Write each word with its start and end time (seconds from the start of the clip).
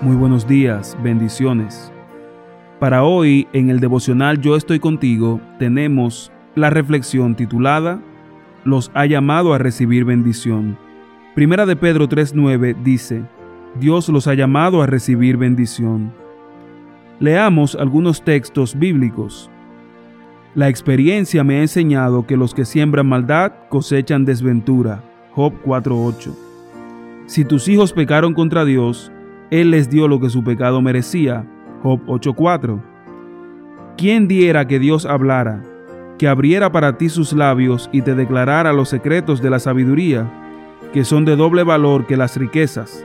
Muy 0.00 0.14
buenos 0.14 0.46
días, 0.46 0.96
bendiciones. 1.02 1.90
Para 2.78 3.02
hoy, 3.02 3.48
en 3.52 3.68
el 3.68 3.80
devocional 3.80 4.40
Yo 4.40 4.54
estoy 4.54 4.78
contigo, 4.78 5.40
tenemos 5.58 6.30
la 6.54 6.70
reflexión 6.70 7.34
titulada 7.34 8.00
Los 8.64 8.92
ha 8.94 9.06
llamado 9.06 9.54
a 9.54 9.58
recibir 9.58 10.04
bendición. 10.04 10.78
Primera 11.34 11.66
de 11.66 11.74
Pedro 11.74 12.08
3.9 12.08 12.76
dice, 12.84 13.24
Dios 13.80 14.08
los 14.08 14.28
ha 14.28 14.34
llamado 14.34 14.82
a 14.82 14.86
recibir 14.86 15.36
bendición. 15.36 16.12
Leamos 17.18 17.74
algunos 17.74 18.22
textos 18.22 18.78
bíblicos. 18.78 19.50
La 20.54 20.68
experiencia 20.68 21.42
me 21.42 21.56
ha 21.56 21.62
enseñado 21.62 22.24
que 22.24 22.36
los 22.36 22.54
que 22.54 22.64
siembran 22.64 23.08
maldad 23.08 23.50
cosechan 23.68 24.24
desventura. 24.24 25.02
Job 25.32 25.54
4.8. 25.64 26.36
Si 27.26 27.44
tus 27.44 27.66
hijos 27.66 27.92
pecaron 27.92 28.32
contra 28.32 28.64
Dios, 28.64 29.10
él 29.50 29.70
les 29.70 29.88
dio 29.88 30.08
lo 30.08 30.20
que 30.20 30.30
su 30.30 30.44
pecado 30.44 30.82
merecía. 30.82 31.44
Job 31.82 32.00
8:4. 32.06 32.82
¿Quién 33.96 34.28
diera 34.28 34.66
que 34.66 34.78
Dios 34.78 35.06
hablara, 35.06 35.62
que 36.18 36.28
abriera 36.28 36.70
para 36.70 36.98
ti 36.98 37.08
sus 37.08 37.32
labios 37.32 37.88
y 37.92 38.02
te 38.02 38.14
declarara 38.14 38.72
los 38.72 38.88
secretos 38.88 39.40
de 39.42 39.50
la 39.50 39.58
sabiduría, 39.58 40.30
que 40.92 41.04
son 41.04 41.24
de 41.24 41.36
doble 41.36 41.62
valor 41.62 42.06
que 42.06 42.16
las 42.16 42.36
riquezas? 42.36 43.04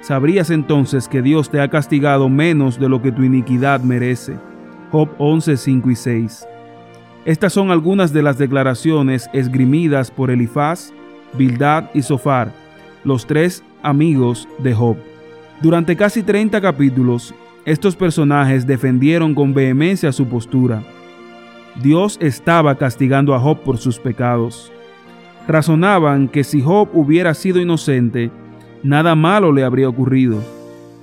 Sabrías 0.00 0.50
entonces 0.50 1.08
que 1.08 1.22
Dios 1.22 1.48
te 1.48 1.60
ha 1.60 1.68
castigado 1.68 2.28
menos 2.28 2.78
de 2.78 2.88
lo 2.88 3.00
que 3.00 3.12
tu 3.12 3.22
iniquidad 3.22 3.80
merece. 3.80 4.36
Job 4.90 5.08
11, 5.18 5.56
5 5.56 5.90
y 5.90 5.96
6. 5.96 6.46
Estas 7.24 7.54
son 7.54 7.70
algunas 7.70 8.12
de 8.12 8.22
las 8.22 8.36
declaraciones 8.36 9.30
esgrimidas 9.32 10.10
por 10.10 10.30
Elifaz, 10.30 10.92
Bildad 11.38 11.84
y 11.94 12.02
Sofar, 12.02 12.52
los 13.02 13.26
tres 13.26 13.64
amigos 13.82 14.46
de 14.58 14.74
Job. 14.74 14.96
Durante 15.62 15.96
casi 15.96 16.22
30 16.22 16.60
capítulos, 16.60 17.34
estos 17.64 17.96
personajes 17.96 18.66
defendieron 18.66 19.34
con 19.34 19.54
vehemencia 19.54 20.12
su 20.12 20.26
postura. 20.26 20.82
Dios 21.82 22.18
estaba 22.20 22.74
castigando 22.74 23.34
a 23.34 23.40
Job 23.40 23.60
por 23.62 23.78
sus 23.78 23.98
pecados. 23.98 24.70
Razonaban 25.48 26.28
que 26.28 26.44
si 26.44 26.60
Job 26.60 26.88
hubiera 26.92 27.34
sido 27.34 27.60
inocente, 27.60 28.30
nada 28.82 29.14
malo 29.14 29.52
le 29.52 29.64
habría 29.64 29.88
ocurrido. 29.88 30.42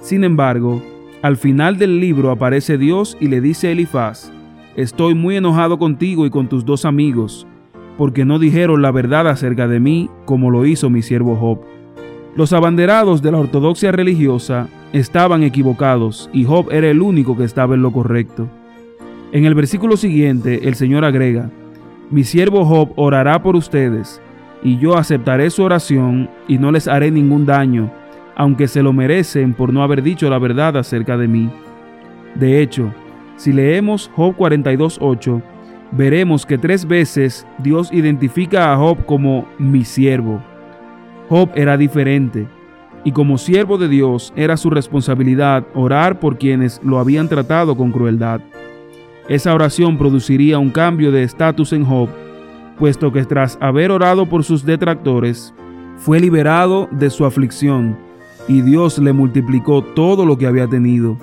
Sin 0.02 0.23
embargo, 0.23 0.81
al 1.21 1.38
final 1.38 1.77
del 1.77 1.99
libro 1.99 2.31
aparece 2.31 2.77
Dios 2.77 3.17
y 3.19 3.27
le 3.27 3.41
dice 3.41 3.67
a 3.67 3.71
Elifaz, 3.71 4.31
Estoy 4.75 5.15
muy 5.15 5.36
enojado 5.36 5.77
contigo 5.77 6.25
y 6.25 6.30
con 6.30 6.47
tus 6.47 6.63
dos 6.63 6.86
amigos, 6.86 7.45
porque 7.97 8.23
no 8.23 8.39
dijeron 8.39 8.81
la 8.81 8.91
verdad 8.91 9.27
acerca 9.27 9.67
de 9.67 9.81
mí 9.81 10.09
como 10.25 10.49
lo 10.49 10.65
hizo 10.65 10.89
mi 10.89 11.02
siervo 11.02 11.36
Job. 11.36 11.59
Los 12.35 12.53
abanderados 12.53 13.21
de 13.21 13.31
la 13.31 13.39
ortodoxia 13.39 13.91
religiosa 13.91 14.69
estaban 14.93 15.43
equivocados 15.43 16.29
y 16.31 16.45
Job 16.45 16.71
era 16.71 16.89
el 16.89 17.01
único 17.01 17.35
que 17.35 17.43
estaba 17.43 17.75
en 17.75 17.81
lo 17.81 17.91
correcto. 17.91 18.47
En 19.33 19.45
el 19.45 19.53
versículo 19.53 19.97
siguiente, 19.97 20.67
el 20.67 20.75
Señor 20.75 21.03
agrega, 21.03 21.49
Mi 22.09 22.23
siervo 22.23 22.65
Job 22.65 22.91
orará 22.95 23.41
por 23.41 23.55
ustedes, 23.55 24.21
y 24.63 24.77
yo 24.77 24.97
aceptaré 24.97 25.49
su 25.49 25.63
oración 25.63 26.29
y 26.47 26.57
no 26.57 26.71
les 26.71 26.87
haré 26.87 27.11
ningún 27.11 27.45
daño, 27.45 27.91
aunque 28.35 28.67
se 28.67 28.83
lo 28.83 28.93
merecen 28.93 29.53
por 29.53 29.73
no 29.73 29.83
haber 29.83 30.02
dicho 30.02 30.29
la 30.29 30.39
verdad 30.39 30.77
acerca 30.77 31.17
de 31.17 31.27
mí. 31.27 31.49
De 32.35 32.61
hecho, 32.61 32.93
si 33.35 33.52
leemos 33.52 34.09
Job 34.15 34.35
42.8, 34.37 35.41
veremos 35.91 36.45
que 36.45 36.57
tres 36.57 36.87
veces 36.87 37.45
Dios 37.57 37.91
identifica 37.91 38.71
a 38.71 38.77
Job 38.77 39.05
como 39.05 39.47
mi 39.57 39.83
siervo. 39.83 40.41
Job 41.31 41.49
era 41.55 41.77
diferente, 41.77 42.45
y 43.05 43.14
como 43.14 43.37
siervo 43.37 43.77
de 43.77 43.87
Dios 43.87 44.33
era 44.36 44.58
su 44.58 44.69
responsabilidad 44.69 45.65
orar 45.73 46.19
por 46.19 46.37
quienes 46.37 46.81
lo 46.83 46.99
habían 46.99 47.30
tratado 47.30 47.77
con 47.77 47.93
crueldad. 47.93 48.42
Esa 49.30 49.53
oración 49.53 49.97
produciría 49.97 50.59
un 50.59 50.71
cambio 50.71 51.09
de 51.09 51.23
estatus 51.23 51.71
en 51.71 51.86
Job, 51.86 52.09
puesto 52.77 53.14
que 53.14 53.23
tras 53.23 53.58
haber 53.61 53.91
orado 53.91 54.25
por 54.25 54.43
sus 54.43 54.65
detractores, 54.65 55.53
fue 55.95 56.20
liberado 56.20 56.89
de 56.91 57.09
su 57.09 57.23
aflicción, 57.23 57.97
y 58.49 58.59
Dios 58.61 58.97
le 58.97 59.14
multiplicó 59.14 59.81
todo 59.81 60.25
lo 60.25 60.37
que 60.37 60.47
había 60.47 60.67
tenido. 60.67 61.17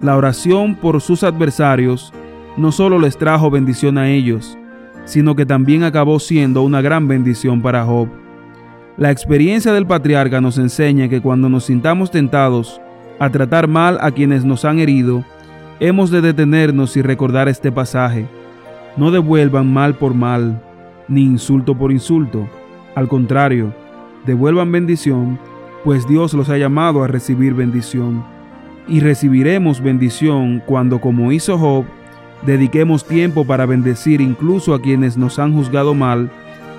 La 0.00 0.16
oración 0.16 0.76
por 0.76 1.00
sus 1.00 1.24
adversarios 1.24 2.12
no 2.56 2.70
solo 2.70 2.96
les 3.00 3.18
trajo 3.18 3.50
bendición 3.50 3.98
a 3.98 4.08
ellos, 4.08 4.56
sino 5.04 5.34
que 5.34 5.46
también 5.46 5.82
acabó 5.82 6.20
siendo 6.20 6.62
una 6.62 6.80
gran 6.80 7.08
bendición 7.08 7.60
para 7.60 7.84
Job. 7.84 8.21
La 9.02 9.10
experiencia 9.10 9.72
del 9.72 9.84
patriarca 9.84 10.40
nos 10.40 10.58
enseña 10.58 11.08
que 11.08 11.20
cuando 11.20 11.48
nos 11.48 11.64
sintamos 11.64 12.12
tentados 12.12 12.80
a 13.18 13.30
tratar 13.30 13.66
mal 13.66 13.98
a 14.00 14.12
quienes 14.12 14.44
nos 14.44 14.64
han 14.64 14.78
herido, 14.78 15.24
hemos 15.80 16.12
de 16.12 16.20
detenernos 16.20 16.96
y 16.96 17.02
recordar 17.02 17.48
este 17.48 17.72
pasaje. 17.72 18.28
No 18.96 19.10
devuelvan 19.10 19.72
mal 19.72 19.96
por 19.96 20.14
mal, 20.14 20.62
ni 21.08 21.22
insulto 21.22 21.76
por 21.76 21.90
insulto. 21.90 22.48
Al 22.94 23.08
contrario, 23.08 23.74
devuelvan 24.24 24.70
bendición, 24.70 25.36
pues 25.82 26.06
Dios 26.06 26.32
los 26.32 26.48
ha 26.48 26.56
llamado 26.56 27.02
a 27.02 27.08
recibir 27.08 27.54
bendición. 27.54 28.22
Y 28.86 29.00
recibiremos 29.00 29.80
bendición 29.80 30.62
cuando, 30.64 31.00
como 31.00 31.32
hizo 31.32 31.58
Job, 31.58 31.86
dediquemos 32.46 33.04
tiempo 33.04 33.44
para 33.44 33.66
bendecir 33.66 34.20
incluso 34.20 34.74
a 34.74 34.80
quienes 34.80 35.16
nos 35.16 35.40
han 35.40 35.54
juzgado 35.54 35.92
mal 35.92 36.30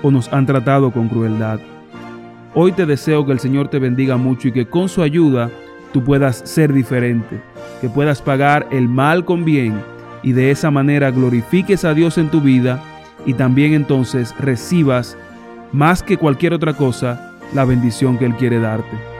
o 0.02 0.10
nos 0.10 0.32
han 0.32 0.46
tratado 0.46 0.90
con 0.90 1.10
crueldad. 1.10 1.60
Hoy 2.56 2.70
te 2.70 2.86
deseo 2.86 3.26
que 3.26 3.32
el 3.32 3.40
Señor 3.40 3.66
te 3.66 3.80
bendiga 3.80 4.16
mucho 4.16 4.46
y 4.46 4.52
que 4.52 4.66
con 4.66 4.88
su 4.88 5.02
ayuda 5.02 5.50
tú 5.92 6.04
puedas 6.04 6.36
ser 6.44 6.72
diferente, 6.72 7.40
que 7.80 7.88
puedas 7.88 8.22
pagar 8.22 8.68
el 8.70 8.88
mal 8.88 9.24
con 9.24 9.44
bien 9.44 9.82
y 10.22 10.32
de 10.32 10.52
esa 10.52 10.70
manera 10.70 11.10
glorifiques 11.10 11.84
a 11.84 11.94
Dios 11.94 12.16
en 12.16 12.30
tu 12.30 12.40
vida 12.40 12.80
y 13.26 13.34
también 13.34 13.74
entonces 13.74 14.32
recibas 14.38 15.16
más 15.72 16.04
que 16.04 16.16
cualquier 16.16 16.52
otra 16.52 16.74
cosa 16.74 17.32
la 17.54 17.64
bendición 17.64 18.18
que 18.18 18.26
Él 18.26 18.36
quiere 18.36 18.60
darte. 18.60 19.13